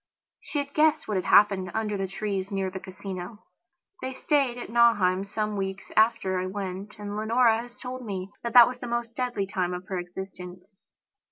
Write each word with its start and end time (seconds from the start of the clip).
She 0.39 0.57
had 0.57 0.73
guessed 0.73 1.07
what 1.07 1.15
had 1.17 1.25
happened 1.25 1.69
under 1.75 1.95
the 1.95 2.07
trees 2.07 2.49
near 2.49 2.71
the 2.71 2.79
Casino. 2.79 3.43
They 4.01 4.13
stayed 4.13 4.57
at 4.57 4.71
Nauheim 4.71 5.25
some 5.25 5.55
weeks 5.55 5.91
after 5.95 6.39
I 6.39 6.47
went, 6.47 6.97
and 6.97 7.15
Leonora 7.15 7.59
has 7.61 7.77
told 7.79 8.03
me 8.03 8.31
that 8.41 8.53
that 8.53 8.67
was 8.67 8.79
the 8.79 8.87
most 8.87 9.13
deadly 9.13 9.45
time 9.45 9.75
of 9.75 9.85
her 9.89 9.99
existence. 9.99 10.81